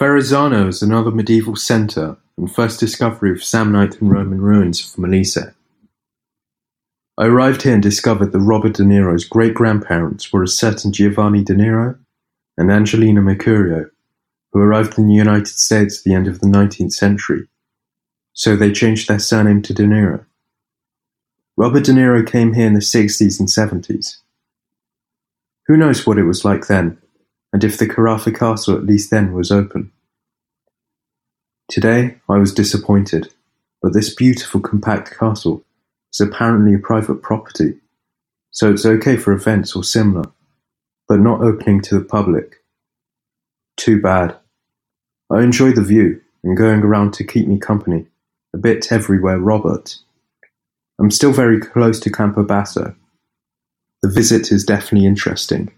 Ferrazzano 0.00 0.66
is 0.66 0.80
another 0.80 1.10
medieval 1.10 1.56
centre 1.56 2.16
and 2.38 2.50
first 2.50 2.80
discovery 2.80 3.32
of 3.32 3.44
Samnite 3.44 4.00
and 4.00 4.10
Roman 4.10 4.40
ruins 4.40 4.80
of 4.82 4.98
Molise. 4.98 5.52
I 7.18 7.26
arrived 7.26 7.60
here 7.60 7.74
and 7.74 7.82
discovered 7.82 8.32
that 8.32 8.38
Robert 8.38 8.72
De 8.72 8.82
Niro's 8.82 9.26
great-grandparents 9.26 10.32
were 10.32 10.42
a 10.42 10.48
certain 10.48 10.90
Giovanni 10.90 11.44
Di 11.44 11.52
Niro 11.52 11.98
and 12.56 12.72
Angelina 12.72 13.20
Mercurio, 13.20 13.90
who 14.54 14.60
arrived 14.60 14.96
in 14.96 15.06
the 15.06 15.12
United 15.12 15.48
States 15.48 15.98
at 15.98 16.04
the 16.04 16.14
end 16.14 16.26
of 16.26 16.40
the 16.40 16.48
nineteenth 16.48 16.94
century, 16.94 17.46
so 18.32 18.56
they 18.56 18.72
changed 18.72 19.06
their 19.06 19.18
surname 19.18 19.60
to 19.60 19.74
De 19.74 19.82
Niro. 19.82 20.24
Robert 21.58 21.84
De 21.84 21.92
Niro 21.92 22.26
came 22.26 22.54
here 22.54 22.66
in 22.66 22.72
the 22.72 22.80
sixties 22.80 23.38
and 23.38 23.50
seventies. 23.50 24.16
Who 25.66 25.76
knows 25.76 26.06
what 26.06 26.16
it 26.16 26.24
was 26.24 26.42
like 26.42 26.68
then, 26.68 26.96
and 27.52 27.64
if 27.64 27.78
the 27.78 27.86
Carafa 27.86 28.36
castle 28.36 28.76
at 28.76 28.86
least 28.86 29.10
then 29.10 29.32
was 29.32 29.50
open. 29.50 29.92
Today 31.70 32.16
I 32.28 32.38
was 32.38 32.52
disappointed, 32.52 33.32
but 33.82 33.92
this 33.92 34.14
beautiful 34.14 34.60
compact 34.60 35.16
castle 35.18 35.64
is 36.12 36.20
apparently 36.20 36.74
a 36.74 36.78
private 36.78 37.22
property, 37.22 37.74
so 38.50 38.70
it's 38.70 38.86
okay 38.86 39.16
for 39.16 39.32
events 39.32 39.76
or 39.76 39.84
similar, 39.84 40.24
but 41.08 41.20
not 41.20 41.40
opening 41.40 41.80
to 41.82 41.98
the 41.98 42.04
public. 42.04 42.56
Too 43.76 44.00
bad. 44.00 44.36
I 45.30 45.42
enjoy 45.42 45.72
the 45.72 45.82
view 45.82 46.20
and 46.42 46.56
going 46.56 46.82
around 46.82 47.14
to 47.14 47.24
keep 47.24 47.46
me 47.46 47.58
company, 47.58 48.06
a 48.54 48.58
bit 48.58 48.90
everywhere 48.90 49.38
Robert. 49.38 49.96
I'm 50.98 51.10
still 51.10 51.32
very 51.32 51.60
close 51.60 52.00
to 52.00 52.10
Campobasso. 52.10 52.94
The 54.02 54.10
visit 54.10 54.50
is 54.50 54.64
definitely 54.64 55.06
interesting. 55.06 55.72